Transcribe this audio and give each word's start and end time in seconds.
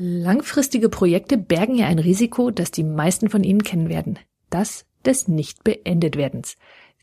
Langfristige 0.00 0.88
Projekte 0.88 1.36
bergen 1.36 1.74
ja 1.74 1.86
ein 1.86 1.98
Risiko, 1.98 2.52
das 2.52 2.70
die 2.70 2.84
meisten 2.84 3.30
von 3.30 3.42
Ihnen 3.42 3.64
kennen 3.64 3.88
werden. 3.88 4.16
Das 4.48 4.86
des 5.04 5.26
nicht 5.26 5.64
beendet 5.64 6.16
werdens. 6.16 6.56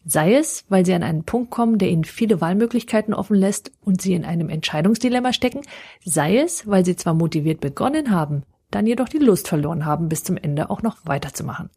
Sei 0.06 0.36
es, 0.36 0.64
weil 0.70 0.86
Sie 0.86 0.94
an 0.94 1.04
einen 1.04 1.26
Punkt 1.26 1.52
kommen, 1.52 1.78
der 1.78 1.90
Ihnen 1.90 2.06
viele 2.06 2.40
Wahlmöglichkeiten 2.40 3.14
offen 3.14 3.36
lässt 3.36 3.74
und 3.82 4.02
Sie 4.02 4.14
in 4.14 4.24
einem 4.24 4.48
Entscheidungsdilemma 4.48 5.34
stecken, 5.34 5.60
sei 6.06 6.38
es, 6.38 6.68
weil 6.68 6.86
Sie 6.86 6.96
zwar 6.96 7.16
motiviert 7.16 7.60
begonnen 7.60 8.12
haben, 8.12 8.44
dann 8.72 8.88
jedoch 8.88 9.10
die 9.10 9.18
Lust 9.18 9.50
verloren 9.50 9.86
haben, 9.86 10.08
bis 10.08 10.24
zum 10.24 10.38
Ende 10.38 10.70
auch 10.70 10.82
noch 10.82 11.00
weiterzumachen. 11.04 11.70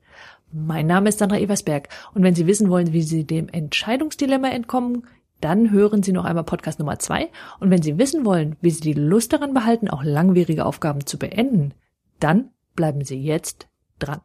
Mein 0.52 0.86
Name 0.86 1.08
ist 1.08 1.18
Sandra 1.18 1.38
Eversberg 1.38 1.88
und 2.14 2.22
wenn 2.22 2.36
Sie 2.36 2.46
wissen 2.46 2.70
wollen, 2.70 2.92
wie 2.92 3.02
Sie 3.02 3.24
dem 3.24 3.48
Entscheidungsdilemma 3.48 4.50
entkommen, 4.50 5.02
dann 5.40 5.70
hören 5.70 6.02
Sie 6.02 6.12
noch 6.12 6.24
einmal 6.24 6.44
Podcast 6.44 6.78
Nummer 6.78 6.98
zwei. 6.98 7.30
Und 7.60 7.70
wenn 7.70 7.82
Sie 7.82 7.98
wissen 7.98 8.24
wollen, 8.24 8.56
wie 8.60 8.70
Sie 8.70 8.80
die 8.80 8.94
Lust 8.94 9.32
daran 9.32 9.54
behalten, 9.54 9.88
auch 9.88 10.02
langwierige 10.02 10.66
Aufgaben 10.66 11.06
zu 11.06 11.18
beenden, 11.18 11.74
dann 12.20 12.50
bleiben 12.74 13.04
Sie 13.04 13.20
jetzt 13.22 13.68
dran. 13.98 14.20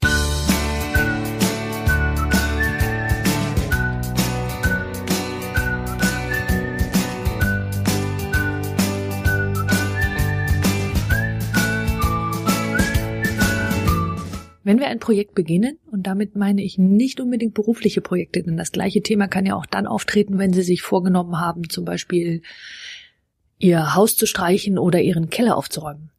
Wenn 14.74 14.80
wir 14.80 14.88
ein 14.88 14.98
Projekt 14.98 15.36
beginnen, 15.36 15.78
und 15.92 16.08
damit 16.08 16.36
meine 16.36 16.64
ich 16.64 16.80
nicht 16.80 17.20
unbedingt 17.20 17.54
berufliche 17.54 18.02
Projekte, 18.02 18.42
denn 18.42 18.58
das 18.58 18.72
gleiche 18.72 19.04
Thema 19.04 19.28
kann 19.28 19.46
ja 19.46 19.56
auch 19.56 19.68
dann 19.68 19.86
auftreten, 19.86 20.40
wenn 20.40 20.52
Sie 20.52 20.64
sich 20.64 20.82
vorgenommen 20.82 21.40
haben, 21.40 21.70
zum 21.70 21.86
Beispiel 21.86 22.42
Ihr 23.60 23.94
Haus 23.94 24.16
zu 24.16 24.26
streichen 24.26 24.80
oder 24.80 25.00
Ihren 25.00 25.30
Keller 25.30 25.58
aufzuräumen. 25.58 26.10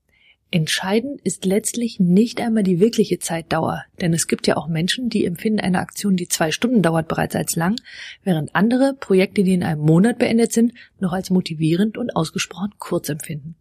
Entscheidend 0.52 1.20
ist 1.22 1.45
letztlich 1.45 1.98
nicht 1.98 2.40
einmal 2.40 2.62
die 2.62 2.78
wirkliche 2.78 3.18
Zeitdauer, 3.18 3.86
denn 4.00 4.14
es 4.14 4.28
gibt 4.28 4.46
ja 4.46 4.56
auch 4.56 4.68
Menschen, 4.68 5.09
die 5.09 5.24
empfinden 5.24 5.59
eine 5.59 5.80
Aktion, 5.80 6.14
die 6.14 6.29
zwei 6.29 6.52
Stunden 6.52 6.80
dauert, 6.80 7.09
bereits 7.09 7.34
als 7.34 7.57
lang, 7.57 7.74
während 8.23 8.54
andere 8.54 8.95
Projekte, 8.95 9.42
die 9.42 9.54
in 9.54 9.64
einem 9.64 9.82
Monat 9.82 10.20
beendet 10.20 10.52
sind, 10.52 10.74
noch 11.01 11.12
als 11.12 11.30
motivierend 11.30 11.98
und 11.98 12.14
ausgesprochen 12.14 12.70
kurz 12.79 13.09
empfinden. 13.09 13.57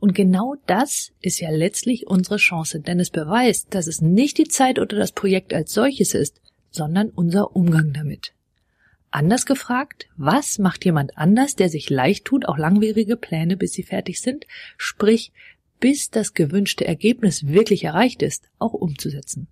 Und 0.00 0.14
genau 0.14 0.56
das 0.66 1.12
ist 1.20 1.40
ja 1.40 1.50
letztlich 1.50 2.06
unsere 2.06 2.36
Chance, 2.36 2.80
denn 2.80 2.98
es 3.00 3.10
beweist, 3.10 3.74
dass 3.74 3.86
es 3.86 4.00
nicht 4.00 4.38
die 4.38 4.48
Zeit 4.48 4.78
oder 4.78 4.96
das 4.96 5.12
Projekt 5.12 5.52
als 5.52 5.72
solches 5.72 6.14
ist, 6.14 6.40
sondern 6.70 7.10
unser 7.10 7.54
Umgang 7.54 7.92
damit. 7.92 8.32
Anders 9.10 9.44
gefragt, 9.44 10.08
was 10.16 10.58
macht 10.58 10.84
jemand 10.86 11.18
anders, 11.18 11.54
der 11.54 11.68
sich 11.68 11.90
leicht 11.90 12.24
tut, 12.24 12.46
auch 12.46 12.56
langwierige 12.56 13.16
Pläne, 13.16 13.56
bis 13.56 13.72
sie 13.72 13.82
fertig 13.82 14.22
sind, 14.22 14.46
sprich, 14.78 15.32
bis 15.80 16.10
das 16.10 16.32
gewünschte 16.32 16.86
Ergebnis 16.86 17.46
wirklich 17.46 17.84
erreicht 17.84 18.22
ist, 18.22 18.48
auch 18.58 18.72
umzusetzen. 18.72 19.48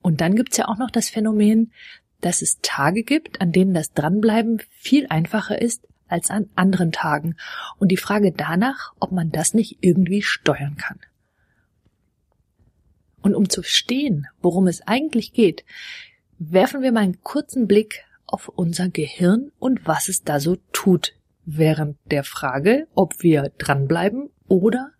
Und 0.00 0.20
dann 0.20 0.36
gibt's 0.36 0.58
ja 0.58 0.68
auch 0.68 0.76
noch 0.78 0.90
das 0.90 1.08
Phänomen, 1.08 1.72
dass 2.20 2.40
es 2.42 2.58
Tage 2.62 3.02
gibt, 3.02 3.40
an 3.40 3.50
denen 3.50 3.74
das 3.74 3.92
Dranbleiben 3.92 4.62
viel 4.70 5.06
einfacher 5.08 5.60
ist, 5.60 5.88
als 6.14 6.30
an 6.30 6.48
anderen 6.54 6.92
Tagen 6.92 7.34
und 7.78 7.88
die 7.88 7.96
Frage 7.96 8.30
danach, 8.30 8.92
ob 9.00 9.10
man 9.10 9.32
das 9.32 9.52
nicht 9.52 9.78
irgendwie 9.80 10.22
steuern 10.22 10.76
kann. 10.76 11.00
Und 13.20 13.34
um 13.34 13.48
zu 13.48 13.62
verstehen, 13.62 14.28
worum 14.40 14.68
es 14.68 14.86
eigentlich 14.86 15.32
geht, 15.32 15.64
werfen 16.38 16.82
wir 16.82 16.92
mal 16.92 17.00
einen 17.00 17.22
kurzen 17.22 17.66
Blick 17.66 18.04
auf 18.26 18.48
unser 18.48 18.88
Gehirn 18.88 19.50
und 19.58 19.86
was 19.88 20.08
es 20.08 20.22
da 20.22 20.38
so 20.38 20.56
tut, 20.72 21.14
während 21.44 21.98
der 22.04 22.22
Frage, 22.22 22.86
ob 22.94 23.22
wir 23.22 23.50
dranbleiben 23.58 24.30
oder 24.46 24.92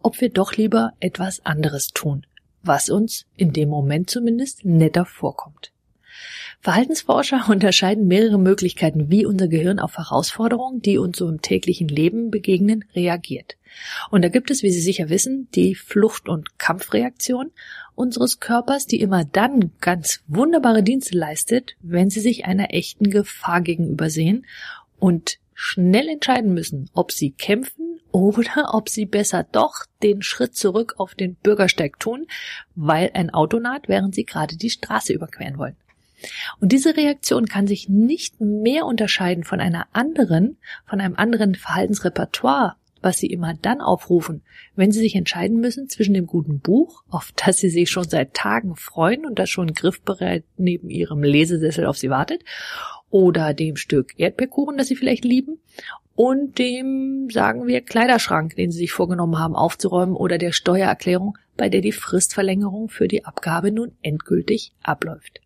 ob 0.00 0.20
wir 0.22 0.30
doch 0.30 0.54
lieber 0.54 0.92
etwas 1.00 1.44
anderes 1.44 1.88
tun, 1.88 2.26
was 2.62 2.88
uns 2.88 3.26
in 3.36 3.52
dem 3.52 3.68
Moment 3.68 4.08
zumindest 4.08 4.64
netter 4.64 5.04
vorkommt. 5.04 5.71
Verhaltensforscher 6.60 7.46
unterscheiden 7.48 8.06
mehrere 8.06 8.38
Möglichkeiten, 8.38 9.10
wie 9.10 9.26
unser 9.26 9.48
Gehirn 9.48 9.78
auf 9.78 9.98
Herausforderungen, 9.98 10.80
die 10.80 10.98
uns 10.98 11.18
so 11.18 11.28
im 11.28 11.42
täglichen 11.42 11.88
Leben 11.88 12.30
begegnen, 12.30 12.84
reagiert. 12.94 13.56
Und 14.10 14.22
da 14.22 14.28
gibt 14.28 14.50
es, 14.50 14.62
wie 14.62 14.70
Sie 14.70 14.80
sicher 14.80 15.08
wissen, 15.08 15.48
die 15.54 15.74
Flucht- 15.74 16.28
und 16.28 16.58
Kampfreaktion 16.58 17.50
unseres 17.94 18.40
Körpers, 18.40 18.86
die 18.86 19.00
immer 19.00 19.24
dann 19.24 19.72
ganz 19.80 20.22
wunderbare 20.26 20.82
Dienste 20.82 21.16
leistet, 21.16 21.76
wenn 21.80 22.10
Sie 22.10 22.20
sich 22.20 22.44
einer 22.44 22.74
echten 22.74 23.10
Gefahr 23.10 23.60
gegenüber 23.60 24.10
sehen 24.10 24.46
und 24.98 25.38
schnell 25.54 26.08
entscheiden 26.08 26.54
müssen, 26.54 26.90
ob 26.92 27.12
Sie 27.12 27.30
kämpfen 27.30 28.00
oder 28.10 28.70
ob 28.74 28.88
Sie 28.88 29.06
besser 29.06 29.44
doch 29.50 29.86
den 30.02 30.22
Schritt 30.22 30.54
zurück 30.54 30.94
auf 30.98 31.14
den 31.14 31.34
Bürgersteig 31.36 31.98
tun, 31.98 32.26
weil 32.74 33.10
ein 33.14 33.30
Auto 33.30 33.58
naht, 33.58 33.88
während 33.88 34.14
Sie 34.14 34.24
gerade 34.24 34.56
die 34.56 34.70
Straße 34.70 35.12
überqueren 35.12 35.58
wollen. 35.58 35.76
Und 36.60 36.72
diese 36.72 36.96
Reaktion 36.96 37.46
kann 37.46 37.66
sich 37.66 37.88
nicht 37.88 38.40
mehr 38.40 38.86
unterscheiden 38.86 39.44
von 39.44 39.60
einer 39.60 39.86
anderen, 39.92 40.58
von 40.86 41.00
einem 41.00 41.16
anderen 41.16 41.54
Verhaltensrepertoire, 41.54 42.76
was 43.02 43.18
Sie 43.18 43.26
immer 43.26 43.54
dann 43.54 43.80
aufrufen, 43.80 44.42
wenn 44.76 44.92
Sie 44.92 45.00
sich 45.00 45.16
entscheiden 45.16 45.60
müssen 45.60 45.88
zwischen 45.88 46.14
dem 46.14 46.26
guten 46.26 46.60
Buch, 46.60 47.02
auf 47.10 47.32
das 47.34 47.58
Sie 47.58 47.68
sich 47.68 47.90
schon 47.90 48.08
seit 48.08 48.34
Tagen 48.34 48.76
freuen 48.76 49.26
und 49.26 49.38
das 49.38 49.50
schon 49.50 49.74
griffbereit 49.74 50.44
neben 50.56 50.88
Ihrem 50.88 51.22
Lesesessel 51.22 51.86
auf 51.86 51.98
Sie 51.98 52.10
wartet, 52.10 52.42
oder 53.10 53.52
dem 53.52 53.76
Stück 53.76 54.18
Erdbeerkuchen, 54.18 54.78
das 54.78 54.86
Sie 54.86 54.96
vielleicht 54.96 55.24
lieben, 55.24 55.58
und 56.14 56.58
dem, 56.58 57.28
sagen 57.30 57.66
wir, 57.66 57.80
Kleiderschrank, 57.80 58.54
den 58.56 58.70
Sie 58.70 58.78
sich 58.78 58.92
vorgenommen 58.92 59.38
haben 59.38 59.56
aufzuräumen, 59.56 60.14
oder 60.14 60.38
der 60.38 60.52
Steuererklärung, 60.52 61.36
bei 61.56 61.68
der 61.68 61.80
die 61.80 61.92
Fristverlängerung 61.92 62.88
für 62.88 63.08
die 63.08 63.24
Abgabe 63.24 63.72
nun 63.72 63.92
endgültig 64.02 64.72
abläuft. 64.82 65.40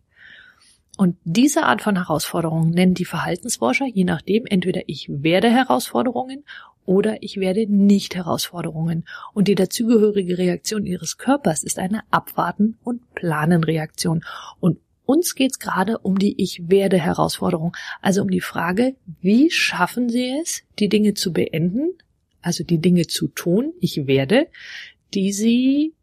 Und 0.97 1.15
diese 1.23 1.63
Art 1.63 1.83
von 1.83 1.95
Herausforderungen 1.95 2.71
nennen 2.71 2.95
die 2.95 3.05
Verhaltensforscher, 3.05 3.85
je 3.85 4.03
nachdem, 4.03 4.45
entweder 4.47 4.81
ich 4.87 5.07
werde 5.09 5.49
Herausforderungen 5.49 6.43
oder 6.85 7.21
ich 7.21 7.37
werde 7.37 7.67
nicht 7.69 8.15
Herausforderungen. 8.15 9.05
Und 9.33 9.47
die 9.47 9.55
dazugehörige 9.55 10.39
Reaktion 10.39 10.85
ihres 10.85 11.17
Körpers 11.17 11.63
ist 11.63 11.77
eine 11.77 12.01
Abwarten- 12.09 12.77
und 12.83 13.13
Planen-Reaktion. 13.13 14.23
Und 14.59 14.79
uns 15.05 15.35
geht's 15.35 15.59
gerade 15.59 15.99
um 15.99 16.17
die 16.17 16.41
Ich 16.41 16.63
werde 16.67 16.97
Herausforderung, 16.97 17.75
also 18.01 18.23
um 18.23 18.29
die 18.29 18.41
Frage, 18.41 18.95
wie 19.21 19.51
schaffen 19.51 20.09
Sie 20.09 20.33
es, 20.41 20.63
die 20.79 20.89
Dinge 20.89 21.13
zu 21.13 21.31
beenden, 21.31 21.91
also 22.41 22.63
die 22.63 22.79
Dinge 22.79 23.05
zu 23.05 23.27
tun, 23.27 23.73
ich 23.79 24.07
werde, 24.07 24.47
die 25.13 25.31
Sie 25.31 25.93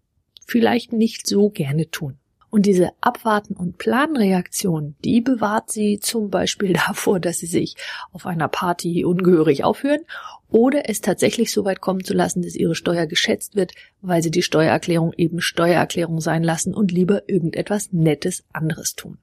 vielleicht 0.47 0.93
nicht 0.93 1.27
so 1.27 1.51
gerne 1.51 1.91
tun. 1.91 2.19
Und 2.55 2.67
diese 2.67 2.91
Abwarten- 3.01 3.57
und 3.57 3.79
Planreaktion, 3.79 4.95
die 5.05 5.21
bewahrt 5.21 5.73
sie 5.73 5.99
zum 5.99 6.31
Beispiel 6.31 6.73
davor, 6.87 7.19
dass 7.19 7.39
sie 7.39 7.47
sich 7.47 7.75
auf 8.13 8.27
einer 8.27 8.47
Party 8.47 9.05
ungehörig 9.05 9.65
aufhören 9.65 10.03
oder 10.51 10.89
es 10.89 11.01
tatsächlich 11.01 11.51
so 11.51 11.65
weit 11.65 11.81
kommen 11.81 12.05
zu 12.05 12.15
lassen, 12.15 12.43
dass 12.43 12.55
ihre 12.55 12.77
Steuer 12.77 13.09
geschätzt 13.09 13.57
wird, 13.57 13.73
weil 14.03 14.23
sie 14.23 14.31
die 14.31 14.43
Steuererklärung 14.43 15.13
eben 15.17 15.41
Steuererklärung 15.41 16.21
sein 16.21 16.45
lassen 16.45 16.75
und 16.75 16.93
lieber 16.93 17.29
irgendetwas 17.29 17.93
Nettes 17.93 18.45
anderes 18.53 18.95
tun. 18.95 19.19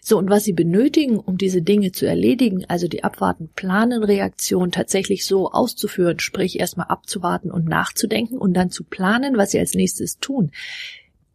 So, 0.00 0.16
und 0.16 0.30
was 0.30 0.44
Sie 0.44 0.54
benötigen, 0.54 1.18
um 1.18 1.36
diese 1.36 1.60
Dinge 1.60 1.92
zu 1.92 2.06
erledigen, 2.06 2.64
also 2.66 2.88
die 2.88 3.04
Abwarten-Planen-Reaktion 3.04 4.70
tatsächlich 4.70 5.26
so 5.26 5.50
auszuführen, 5.50 6.18
sprich 6.18 6.58
erstmal 6.58 6.86
abzuwarten 6.86 7.50
und 7.50 7.68
nachzudenken 7.68 8.38
und 8.38 8.54
dann 8.54 8.70
zu 8.70 8.84
planen, 8.84 9.36
was 9.36 9.50
Sie 9.50 9.58
als 9.58 9.74
nächstes 9.74 10.18
tun, 10.18 10.50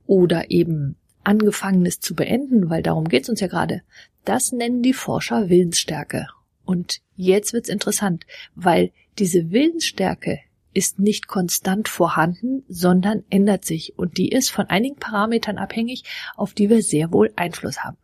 oder 0.08 0.50
eben 0.50 0.96
Angefangenes 1.30 2.00
zu 2.00 2.16
beenden, 2.16 2.72
weil 2.72 2.82
darum 2.82 3.08
geht's 3.08 3.30
uns 3.30 3.40
ja 3.40 3.46
gerade, 3.46 3.84
das 4.26 4.52
nennen 4.52 4.82
die 4.82 4.94
Forscher 4.94 5.48
Willensstärke. 5.48 6.26
Und 6.66 7.02
jetzt 7.16 7.54
wird's 7.54 7.70
interessant, 7.70 8.26
weil 8.56 8.92
diese 9.20 9.52
Willensstärke 9.52 10.40
ist 10.74 10.98
nicht 10.98 11.28
konstant 11.28 11.88
vorhanden, 11.88 12.64
sondern 12.68 13.26
ändert 13.30 13.64
sich 13.64 13.94
und 13.96 14.18
die 14.18 14.30
ist 14.30 14.50
von 14.50 14.66
einigen 14.72 14.96
Parametern 14.96 15.60
abhängig, 15.60 16.04
auf 16.36 16.56
die 16.56 16.72
wir 16.72 16.82
sehr 16.82 17.14
wohl 17.14 17.32
Einfluss 17.36 17.84
haben. 17.84 17.98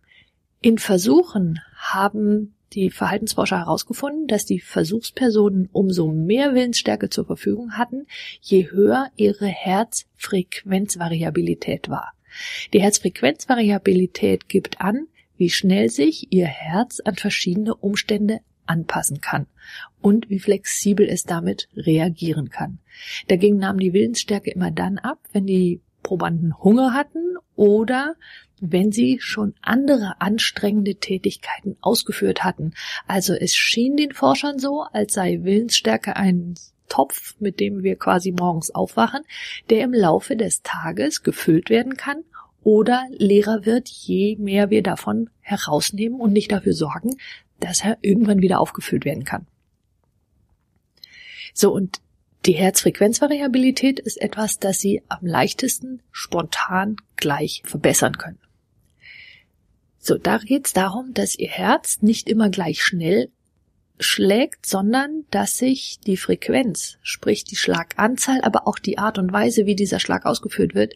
In 0.61 0.77
Versuchen 0.77 1.61
haben 1.75 2.53
die 2.73 2.91
Verhaltensforscher 2.91 3.57
herausgefunden, 3.57 4.27
dass 4.27 4.45
die 4.45 4.59
Versuchspersonen 4.59 5.67
umso 5.71 6.11
mehr 6.11 6.53
Willensstärke 6.53 7.09
zur 7.09 7.25
Verfügung 7.25 7.73
hatten, 7.73 8.05
je 8.39 8.69
höher 8.69 9.09
ihre 9.15 9.47
Herzfrequenzvariabilität 9.47 11.89
war. 11.89 12.14
Die 12.73 12.81
Herzfrequenzvariabilität 12.81 14.49
gibt 14.49 14.81
an, 14.81 15.07
wie 15.37 15.49
schnell 15.49 15.89
sich 15.89 16.31
Ihr 16.31 16.47
Herz 16.47 16.99
an 16.99 17.15
verschiedene 17.15 17.75
Umstände 17.75 18.39
anpassen 18.65 19.21
kann 19.21 19.47
und 20.01 20.29
wie 20.29 20.39
flexibel 20.39 21.07
es 21.07 21.23
damit 21.23 21.67
reagieren 21.75 22.49
kann. 22.49 22.79
Dagegen 23.27 23.57
nahm 23.57 23.79
die 23.79 23.93
Willensstärke 23.93 24.51
immer 24.51 24.71
dann 24.71 24.97
ab, 24.97 25.19
wenn 25.33 25.45
die 25.45 25.81
Probanden 26.03 26.57
Hunger 26.59 26.93
hatten 26.93 27.35
oder 27.55 28.15
wenn 28.61 28.91
sie 28.91 29.17
schon 29.19 29.53
andere 29.61 30.21
anstrengende 30.21 30.95
Tätigkeiten 30.95 31.77
ausgeführt 31.81 32.43
hatten. 32.43 32.73
Also 33.07 33.33
es 33.33 33.55
schien 33.55 33.97
den 33.97 34.11
Forschern 34.11 34.59
so, 34.59 34.83
als 34.83 35.13
sei 35.13 35.39
Willensstärke 35.41 36.15
ein 36.15 36.55
Topf, 36.87 37.35
mit 37.39 37.59
dem 37.59 37.83
wir 37.83 37.95
quasi 37.95 38.31
morgens 38.31 38.73
aufwachen, 38.73 39.21
der 39.69 39.81
im 39.81 39.93
Laufe 39.93 40.35
des 40.35 40.61
Tages 40.61 41.23
gefüllt 41.23 41.69
werden 41.69 41.97
kann 41.97 42.23
oder 42.63 43.05
leerer 43.11 43.65
wird, 43.65 43.89
je 43.89 44.35
mehr 44.37 44.69
wir 44.69 44.83
davon 44.83 45.29
herausnehmen 45.41 46.19
und 46.19 46.33
nicht 46.33 46.51
dafür 46.51 46.73
sorgen, 46.73 47.17
dass 47.59 47.83
er 47.83 47.97
irgendwann 48.01 48.41
wieder 48.41 48.59
aufgefüllt 48.59 49.05
werden 49.05 49.23
kann. 49.23 49.47
So, 51.53 51.71
und 51.71 52.01
die 52.45 52.53
Herzfrequenzvariabilität 52.53 53.99
ist 53.99 54.21
etwas, 54.21 54.59
das 54.59 54.79
Sie 54.79 55.01
am 55.07 55.25
leichtesten 55.25 56.01
spontan 56.11 56.97
gleich 57.15 57.63
verbessern 57.65 58.17
können. 58.17 58.39
So, 59.97 60.17
da 60.17 60.37
geht 60.37 60.67
es 60.67 60.73
darum, 60.73 61.13
dass 61.13 61.35
Ihr 61.35 61.49
Herz 61.49 62.01
nicht 62.01 62.29
immer 62.29 62.49
gleich 62.49 62.83
schnell 62.83 63.31
schlägt, 63.99 64.65
sondern 64.65 65.25
dass 65.31 65.57
sich 65.57 65.99
die 66.05 66.17
Frequenz, 66.17 66.97
sprich 67.01 67.43
die 67.43 67.55
Schlaganzahl, 67.55 68.41
aber 68.41 68.67
auch 68.67 68.79
die 68.79 68.97
Art 68.97 69.17
und 69.17 69.31
Weise, 69.31 69.65
wie 69.65 69.75
dieser 69.75 69.99
Schlag 69.99 70.25
ausgeführt 70.25 70.75
wird, 70.75 70.95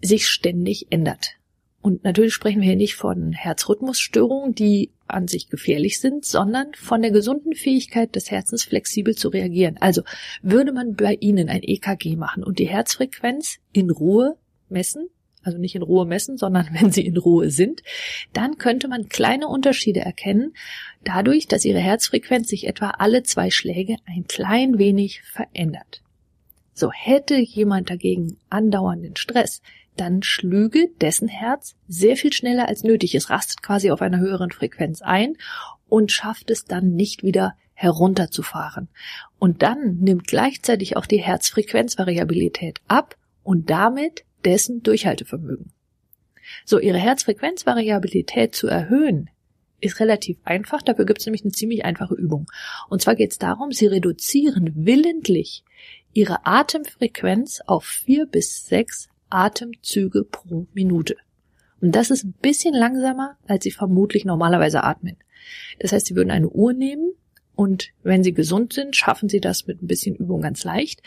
sich 0.00 0.28
ständig 0.28 0.86
ändert. 0.90 1.36
Und 1.80 2.02
natürlich 2.02 2.32
sprechen 2.32 2.62
wir 2.62 2.68
hier 2.68 2.76
nicht 2.76 2.94
von 2.94 3.32
Herzrhythmusstörungen, 3.32 4.54
die 4.54 4.90
an 5.06 5.28
sich 5.28 5.50
gefährlich 5.50 6.00
sind, 6.00 6.24
sondern 6.24 6.72
von 6.74 7.02
der 7.02 7.10
gesunden 7.10 7.54
Fähigkeit 7.54 8.16
des 8.16 8.30
Herzens 8.30 8.64
flexibel 8.64 9.14
zu 9.14 9.28
reagieren. 9.28 9.76
Also 9.80 10.02
würde 10.40 10.72
man 10.72 10.94
bei 10.94 11.14
Ihnen 11.20 11.50
ein 11.50 11.62
EKG 11.62 12.16
machen 12.16 12.42
und 12.42 12.58
die 12.58 12.68
Herzfrequenz 12.68 13.58
in 13.72 13.90
Ruhe 13.90 14.38
messen, 14.70 15.08
also 15.44 15.58
nicht 15.58 15.74
in 15.74 15.82
Ruhe 15.82 16.06
messen, 16.06 16.36
sondern 16.36 16.68
wenn 16.72 16.90
sie 16.90 17.06
in 17.06 17.16
Ruhe 17.16 17.50
sind, 17.50 17.82
dann 18.32 18.58
könnte 18.58 18.88
man 18.88 19.08
kleine 19.08 19.48
Unterschiede 19.48 20.00
erkennen, 20.00 20.54
dadurch, 21.04 21.46
dass 21.46 21.64
ihre 21.64 21.78
Herzfrequenz 21.78 22.48
sich 22.48 22.66
etwa 22.66 22.90
alle 22.90 23.22
zwei 23.22 23.50
Schläge 23.50 23.96
ein 24.06 24.24
klein 24.26 24.78
wenig 24.78 25.22
verändert. 25.22 26.02
So 26.72 26.90
hätte 26.90 27.36
jemand 27.36 27.90
dagegen 27.90 28.38
andauernden 28.50 29.16
Stress, 29.16 29.62
dann 29.96 30.24
schlüge 30.24 30.90
dessen 31.00 31.28
Herz 31.28 31.76
sehr 31.86 32.16
viel 32.16 32.32
schneller 32.32 32.66
als 32.66 32.82
nötig. 32.82 33.14
Es 33.14 33.30
rastet 33.30 33.62
quasi 33.62 33.92
auf 33.92 34.02
einer 34.02 34.18
höheren 34.18 34.50
Frequenz 34.50 35.00
ein 35.02 35.36
und 35.88 36.10
schafft 36.10 36.50
es 36.50 36.64
dann 36.64 36.94
nicht 36.94 37.22
wieder 37.22 37.54
herunterzufahren. 37.74 38.88
Und 39.38 39.62
dann 39.62 39.98
nimmt 39.98 40.26
gleichzeitig 40.26 40.96
auch 40.96 41.06
die 41.06 41.20
Herzfrequenzvariabilität 41.20 42.80
ab 42.88 43.16
und 43.42 43.70
damit 43.70 44.24
dessen 44.44 44.82
Durchhaltevermögen. 44.82 45.72
So, 46.64 46.78
ihre 46.78 46.98
Herzfrequenzvariabilität 46.98 48.54
zu 48.54 48.66
erhöhen, 48.66 49.30
ist 49.80 50.00
relativ 50.00 50.38
einfach. 50.44 50.82
Dafür 50.82 51.04
gibt 51.04 51.20
es 51.20 51.26
nämlich 51.26 51.42
eine 51.42 51.52
ziemlich 51.52 51.84
einfache 51.84 52.14
Übung. 52.14 52.46
Und 52.88 53.02
zwar 53.02 53.14
geht 53.14 53.32
es 53.32 53.38
darum, 53.38 53.72
sie 53.72 53.86
reduzieren 53.86 54.72
willentlich 54.74 55.64
ihre 56.12 56.46
Atemfrequenz 56.46 57.60
auf 57.66 57.84
vier 57.84 58.26
bis 58.26 58.66
sechs 58.66 59.08
Atemzüge 59.30 60.24
pro 60.24 60.66
Minute. 60.72 61.16
Und 61.80 61.92
das 61.92 62.10
ist 62.10 62.24
ein 62.24 62.34
bisschen 62.40 62.72
langsamer, 62.72 63.36
als 63.46 63.64
Sie 63.64 63.70
vermutlich 63.70 64.24
normalerweise 64.24 64.84
atmen. 64.84 65.16
Das 65.80 65.92
heißt, 65.92 66.06
Sie 66.06 66.16
würden 66.16 66.30
eine 66.30 66.48
Uhr 66.48 66.72
nehmen 66.72 67.12
und 67.54 67.90
wenn 68.02 68.24
Sie 68.24 68.32
gesund 68.32 68.72
sind, 68.72 68.96
schaffen 68.96 69.28
Sie 69.28 69.40
das 69.40 69.66
mit 69.66 69.82
ein 69.82 69.86
bisschen 69.86 70.14
Übung 70.14 70.40
ganz 70.40 70.64
leicht. 70.64 71.02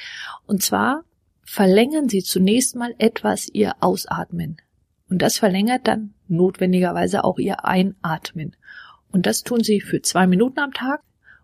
Und 0.45 0.61
zwar 0.61 1.03
verlängern 1.47 2.07
Sie 2.09 2.21
zunächst 2.21 2.75
mal 2.75 2.93
etwas 2.99 3.47
Ihr 3.47 3.75
Ausatmen. 3.79 4.57
Und 5.09 5.21
das 5.21 5.37
verlängert 5.37 5.87
dann 5.87 6.13
notwendigerweise 6.27 7.23
auch 7.23 7.39
Ihr 7.39 7.63
Einatmen. 7.63 8.57
Und 9.11 9.25
das 9.25 9.43
tun 9.43 9.63
Sie 9.63 9.79
für 9.79 10.01
zwei 10.01 10.27
Minuten 10.27 10.59
am 10.59 10.73
Tag 10.73 10.99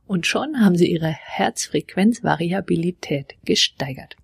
und 0.05 0.27
schon 0.27 0.59
haben 0.59 0.75
Sie 0.75 0.91
Ihre 0.91 1.07
Herzfrequenzvariabilität 1.07 3.35
gesteigert. 3.45 4.17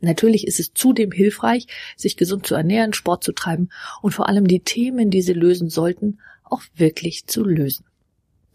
Natürlich 0.00 0.46
ist 0.46 0.60
es 0.60 0.72
zudem 0.72 1.10
hilfreich, 1.10 1.66
sich 1.96 2.16
gesund 2.16 2.46
zu 2.46 2.54
ernähren, 2.54 2.92
Sport 2.92 3.24
zu 3.24 3.32
treiben 3.32 3.70
und 4.02 4.12
vor 4.12 4.28
allem 4.28 4.46
die 4.46 4.60
Themen, 4.60 5.10
die 5.10 5.22
sie 5.22 5.32
lösen 5.32 5.68
sollten, 5.68 6.20
auch 6.44 6.62
wirklich 6.76 7.26
zu 7.26 7.42
lösen. 7.42 7.86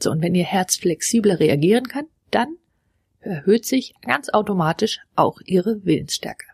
So, 0.02 0.12
und 0.12 0.22
wenn 0.22 0.36
Ihr 0.36 0.46
Herz 0.46 0.78
flexibler 0.78 1.42
reagieren 1.42 1.88
kann, 1.88 2.06
dann 2.32 2.56
erhöht 3.20 3.66
sich 3.66 3.94
ganz 4.02 4.30
automatisch 4.30 5.00
auch 5.16 5.40
Ihre 5.46 5.84
Willensstärke. 5.84 6.46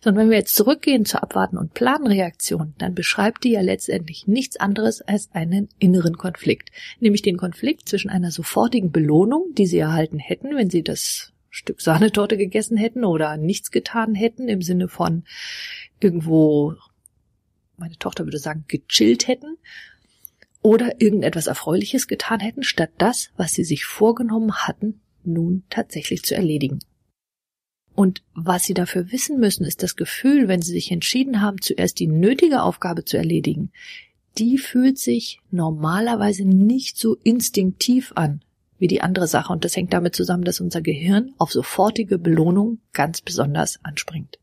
So, 0.00 0.10
und 0.10 0.16
wenn 0.16 0.30
wir 0.30 0.36
jetzt 0.36 0.54
zurückgehen 0.54 1.04
zur 1.04 1.22
Abwarten- 1.22 1.58
und 1.58 1.74
Planreaktion, 1.74 2.74
dann 2.78 2.94
beschreibt 2.94 3.44
die 3.44 3.50
ja 3.50 3.60
letztendlich 3.60 4.26
nichts 4.26 4.56
anderes 4.56 5.00
als 5.02 5.30
einen 5.32 5.68
inneren 5.78 6.16
Konflikt, 6.16 6.70
nämlich 7.00 7.22
den 7.22 7.36
Konflikt 7.36 7.88
zwischen 7.88 8.10
einer 8.10 8.30
sofortigen 8.30 8.92
Belohnung, 8.92 9.46
die 9.54 9.66
Sie 9.66 9.78
erhalten 9.78 10.18
hätten, 10.18 10.56
wenn 10.56 10.70
Sie 10.70 10.82
das 10.82 11.32
Stück 11.50 11.80
Sahnetorte 11.80 12.36
gegessen 12.36 12.76
hätten 12.76 13.04
oder 13.04 13.36
nichts 13.36 13.70
getan 13.70 14.14
hätten 14.14 14.48
im 14.48 14.62
Sinne 14.62 14.86
von 14.86 15.24
irgendwo, 15.98 16.74
meine 17.76 17.96
Tochter 17.96 18.24
würde 18.24 18.38
sagen, 18.38 18.64
gechillt 18.68 19.26
hätten 19.26 19.56
oder 20.62 21.00
irgendetwas 21.00 21.48
Erfreuliches 21.48 22.06
getan 22.06 22.40
hätten, 22.40 22.62
statt 22.62 22.90
das, 22.98 23.30
was 23.36 23.52
sie 23.52 23.64
sich 23.64 23.86
vorgenommen 23.86 24.54
hatten, 24.54 25.00
nun 25.28 25.64
tatsächlich 25.70 26.22
zu 26.22 26.34
erledigen. 26.34 26.80
Und 27.94 28.22
was 28.34 28.64
Sie 28.64 28.74
dafür 28.74 29.10
wissen 29.10 29.40
müssen, 29.40 29.64
ist 29.64 29.82
das 29.82 29.96
Gefühl, 29.96 30.46
wenn 30.46 30.62
Sie 30.62 30.72
sich 30.72 30.92
entschieden 30.92 31.40
haben, 31.40 31.60
zuerst 31.60 31.98
die 31.98 32.06
nötige 32.06 32.62
Aufgabe 32.62 33.04
zu 33.04 33.16
erledigen, 33.16 33.72
die 34.38 34.58
fühlt 34.58 34.98
sich 34.98 35.40
normalerweise 35.50 36.44
nicht 36.44 36.96
so 36.96 37.16
instinktiv 37.24 38.12
an 38.14 38.40
wie 38.78 38.86
die 38.86 39.00
andere 39.00 39.26
Sache. 39.26 39.52
Und 39.52 39.64
das 39.64 39.76
hängt 39.76 39.92
damit 39.92 40.14
zusammen, 40.14 40.44
dass 40.44 40.60
unser 40.60 40.80
Gehirn 40.80 41.34
auf 41.38 41.50
sofortige 41.52 42.18
Belohnung 42.18 42.78
ganz 42.92 43.20
besonders 43.20 43.80
anspringt. 43.82 44.38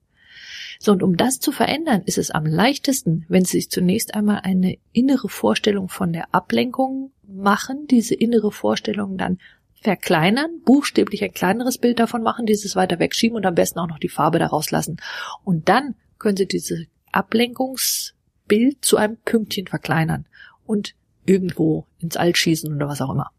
So, 0.80 0.92
und 0.92 1.04
um 1.04 1.16
das 1.16 1.40
zu 1.40 1.54
verändern, 1.54 2.02
ist 2.06 2.18
es 2.18 2.32
am 2.32 2.46
leichtesten, 2.46 3.26
wenn 3.30 3.46
Sie 3.46 3.58
sich 3.58 3.70
zunächst 3.70 4.14
einmal 4.14 4.42
eine 4.44 4.78
innere 4.92 5.30
Vorstellung 5.30 5.88
von 5.88 6.12
der 6.12 6.36
Ablenkung 6.36 7.12
machen, 7.26 7.88
diese 7.88 8.16
innere 8.16 8.52
Vorstellung 8.52 9.18
dann 9.18 9.40
verkleinern, 9.86 10.62
buchstäblich 10.66 11.24
ein 11.24 11.32
kleineres 11.32 11.78
Bild 11.78 12.00
davon 12.00 12.24
machen, 12.24 12.48
dieses 12.48 12.76
weiter 12.76 12.98
wegschieben 12.98 13.38
und 13.38 13.46
am 13.46 13.54
besten 13.54 13.78
auch 13.78 13.88
noch 13.88 14.00
die 14.00 14.10
Farbe 14.10 14.40
daraus 14.40 14.72
lassen. 14.72 14.98
Und 15.44 15.70
dann 15.70 15.94
können 16.18 16.36
Sie 16.36 16.48
diese 16.48 16.88
Ablenkungsbild 17.12 18.84
zu 18.84 18.98
einem 18.98 19.18
Pünktchen 19.18 19.68
verkleinern 19.68 20.26
und 20.66 20.96
irgendwo 21.28 21.86
ins 22.00 22.18
All 22.18 22.36
schießen 22.36 22.76
oder 22.76 22.88
was 22.88 23.00
auch 23.00 23.12
immer. 23.12 23.30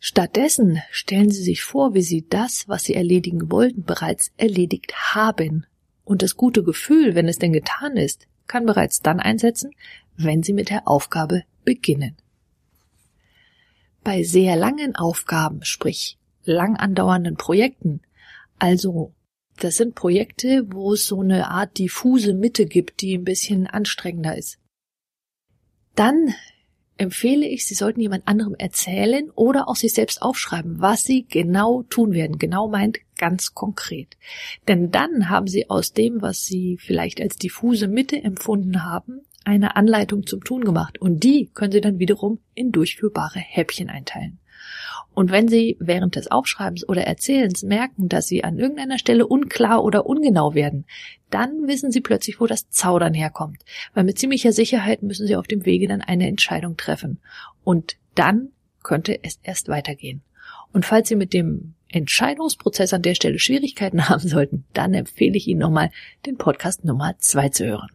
Stattdessen 0.00 0.82
stellen 0.90 1.30
Sie 1.30 1.44
sich 1.44 1.62
vor, 1.62 1.94
wie 1.94 2.02
Sie 2.02 2.26
das, 2.28 2.64
was 2.66 2.82
Sie 2.82 2.94
erledigen 2.94 3.52
wollten, 3.52 3.84
bereits 3.84 4.32
erledigt 4.36 4.92
haben. 5.14 5.66
Und 6.04 6.22
das 6.22 6.36
gute 6.36 6.64
Gefühl, 6.64 7.14
wenn 7.14 7.28
es 7.28 7.38
denn 7.38 7.52
getan 7.52 7.96
ist, 7.96 8.26
kann 8.48 8.66
bereits 8.66 9.02
dann 9.02 9.20
einsetzen, 9.20 9.70
wenn 10.16 10.42
Sie 10.42 10.52
mit 10.52 10.70
der 10.70 10.88
Aufgabe 10.88 11.44
beginnen. 11.64 12.16
Bei 14.06 14.22
sehr 14.22 14.54
langen 14.54 14.94
Aufgaben, 14.94 15.64
sprich 15.64 16.16
lang 16.44 16.76
andauernden 16.76 17.34
Projekten, 17.34 18.02
also 18.56 19.12
das 19.56 19.78
sind 19.78 19.96
Projekte, 19.96 20.64
wo 20.68 20.92
es 20.92 21.08
so 21.08 21.22
eine 21.22 21.50
Art 21.50 21.76
diffuse 21.76 22.32
Mitte 22.32 22.66
gibt, 22.66 23.00
die 23.00 23.18
ein 23.18 23.24
bisschen 23.24 23.66
anstrengender 23.66 24.38
ist. 24.38 24.60
Dann 25.96 26.32
empfehle 26.98 27.48
ich, 27.48 27.66
Sie 27.66 27.74
sollten 27.74 28.00
jemand 28.00 28.28
anderem 28.28 28.54
erzählen 28.54 29.28
oder 29.30 29.66
auch 29.66 29.74
sich 29.74 29.92
selbst 29.92 30.22
aufschreiben, 30.22 30.80
was 30.80 31.02
Sie 31.02 31.26
genau 31.26 31.82
tun 31.82 32.12
werden. 32.12 32.38
Genau 32.38 32.68
meint 32.68 32.98
ganz 33.18 33.54
konkret. 33.54 34.16
Denn 34.68 34.92
dann 34.92 35.30
haben 35.30 35.48
Sie 35.48 35.68
aus 35.68 35.94
dem, 35.94 36.22
was 36.22 36.44
Sie 36.44 36.78
vielleicht 36.78 37.20
als 37.20 37.38
diffuse 37.38 37.88
Mitte 37.88 38.22
empfunden 38.22 38.84
haben, 38.84 39.22
eine 39.46 39.76
Anleitung 39.76 40.26
zum 40.26 40.42
Tun 40.42 40.64
gemacht 40.64 41.00
und 41.00 41.22
die 41.22 41.50
können 41.54 41.72
Sie 41.72 41.80
dann 41.80 42.00
wiederum 42.00 42.40
in 42.54 42.72
durchführbare 42.72 43.38
Häppchen 43.38 43.88
einteilen. 43.88 44.40
Und 45.14 45.30
wenn 45.30 45.48
Sie 45.48 45.76
während 45.78 46.16
des 46.16 46.30
Aufschreibens 46.30 46.86
oder 46.86 47.02
Erzählens 47.02 47.62
merken, 47.62 48.08
dass 48.08 48.26
Sie 48.26 48.44
an 48.44 48.58
irgendeiner 48.58 48.98
Stelle 48.98 49.26
unklar 49.26 49.84
oder 49.84 50.04
ungenau 50.04 50.54
werden, 50.54 50.84
dann 51.30 51.68
wissen 51.68 51.90
Sie 51.92 52.00
plötzlich, 52.00 52.40
wo 52.40 52.46
das 52.46 52.68
Zaudern 52.70 53.14
herkommt. 53.14 53.62
Weil 53.94 54.04
mit 54.04 54.18
ziemlicher 54.18 54.52
Sicherheit 54.52 55.02
müssen 55.02 55.26
Sie 55.26 55.36
auf 55.36 55.46
dem 55.46 55.64
Wege 55.64 55.86
dann 55.86 56.02
eine 56.02 56.26
Entscheidung 56.26 56.76
treffen. 56.76 57.20
Und 57.64 57.96
dann 58.14 58.50
könnte 58.82 59.22
es 59.22 59.38
erst 59.42 59.68
weitergehen. 59.68 60.22
Und 60.72 60.84
falls 60.84 61.08
Sie 61.08 61.16
mit 61.16 61.32
dem 61.32 61.74
Entscheidungsprozess 61.88 62.92
an 62.92 63.02
der 63.02 63.14
Stelle 63.14 63.38
Schwierigkeiten 63.38 64.08
haben 64.08 64.26
sollten, 64.26 64.64
dann 64.74 64.92
empfehle 64.92 65.36
ich 65.36 65.46
Ihnen 65.46 65.60
nochmal, 65.60 65.90
den 66.26 66.36
Podcast 66.36 66.84
Nummer 66.84 67.14
zwei 67.18 67.48
zu 67.48 67.64
hören. 67.64 67.90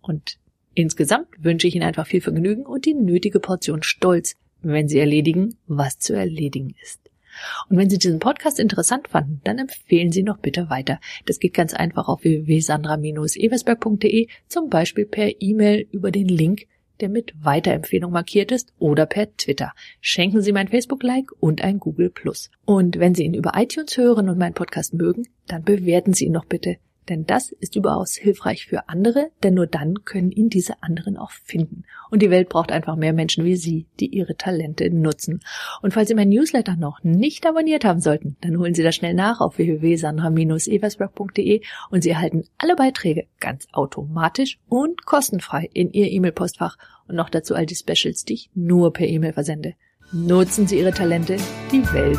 Und 0.00 0.37
insgesamt 0.78 1.28
wünsche 1.38 1.66
ich 1.66 1.74
Ihnen 1.74 1.84
einfach 1.84 2.06
viel 2.06 2.20
Vergnügen 2.20 2.66
und 2.66 2.86
die 2.86 2.94
nötige 2.94 3.40
Portion 3.40 3.82
Stolz 3.82 4.36
wenn 4.62 4.88
Sie 4.88 4.98
erledigen, 4.98 5.56
was 5.66 5.98
zu 5.98 6.14
erledigen 6.14 6.74
ist. 6.82 7.00
Und 7.68 7.76
wenn 7.76 7.88
Sie 7.88 7.98
diesen 7.98 8.18
Podcast 8.18 8.58
interessant 8.58 9.06
fanden, 9.08 9.40
dann 9.44 9.58
empfehlen 9.58 10.10
Sie 10.10 10.24
noch 10.24 10.38
bitte 10.38 10.70
weiter. 10.70 10.98
Das 11.26 11.38
geht 11.38 11.54
ganz 11.54 11.72
einfach 11.72 12.08
auf 12.08 12.24
www.sandra-eversberg.de, 12.24 14.26
zum 14.48 14.68
Beispiel 14.68 15.06
per 15.06 15.40
E-Mail 15.40 15.86
über 15.92 16.10
den 16.10 16.26
Link, 16.26 16.66
der 17.00 17.08
mit 17.08 17.32
Weiterempfehlung 17.40 18.10
markiert 18.10 18.50
ist 18.50 18.72
oder 18.80 19.06
per 19.06 19.32
Twitter. 19.36 19.72
Schenken 20.00 20.42
Sie 20.42 20.50
mein 20.50 20.66
Facebook-Like 20.66 21.30
und 21.38 21.62
ein 21.62 21.78
Google. 21.78 22.12
Und 22.64 22.98
wenn 22.98 23.14
Sie 23.14 23.22
ihn 23.22 23.34
über 23.34 23.52
iTunes 23.54 23.96
hören 23.96 24.28
und 24.28 24.38
meinen 24.38 24.54
Podcast 24.54 24.94
mögen, 24.94 25.28
dann 25.46 25.62
bewerten 25.62 26.14
Sie 26.14 26.24
ihn 26.24 26.32
noch 26.32 26.46
bitte. 26.46 26.78
Denn 27.08 27.24
das 27.24 27.52
ist 27.52 27.76
überaus 27.76 28.14
hilfreich 28.14 28.66
für 28.66 28.88
andere, 28.88 29.30
denn 29.42 29.54
nur 29.54 29.66
dann 29.66 30.04
können 30.04 30.30
ihn 30.30 30.50
diese 30.50 30.82
anderen 30.82 31.16
auch 31.16 31.30
finden. 31.30 31.84
Und 32.10 32.22
die 32.22 32.30
Welt 32.30 32.48
braucht 32.48 32.70
einfach 32.70 32.96
mehr 32.96 33.12
Menschen 33.12 33.44
wie 33.44 33.56
Sie, 33.56 33.86
die 33.98 34.06
ihre 34.06 34.36
Talente 34.36 34.90
nutzen. 34.90 35.40
Und 35.80 35.94
falls 35.94 36.08
Sie 36.08 36.14
mein 36.14 36.28
Newsletter 36.28 36.76
noch 36.76 37.02
nicht 37.02 37.46
abonniert 37.46 37.84
haben 37.84 38.00
sollten, 38.00 38.36
dann 38.40 38.58
holen 38.58 38.74
Sie 38.74 38.82
das 38.82 38.94
schnell 38.94 39.14
nach 39.14 39.40
auf 39.40 39.58
www.sandra-eversberg.de 39.58 41.62
und 41.90 42.02
Sie 42.02 42.10
erhalten 42.10 42.44
alle 42.58 42.76
Beiträge 42.76 43.26
ganz 43.40 43.66
automatisch 43.72 44.58
und 44.68 45.06
kostenfrei 45.06 45.68
in 45.72 45.92
Ihr 45.92 46.10
E-Mail-Postfach 46.10 46.76
und 47.06 47.16
noch 47.16 47.30
dazu 47.30 47.54
all 47.54 47.66
die 47.66 47.76
Specials, 47.76 48.24
die 48.24 48.34
ich 48.34 48.50
nur 48.54 48.92
per 48.92 49.06
E-Mail 49.06 49.32
versende. 49.32 49.74
Nutzen 50.12 50.66
Sie 50.66 50.78
Ihre 50.78 50.92
Talente, 50.92 51.36
die 51.70 51.84
Welt 51.92 52.18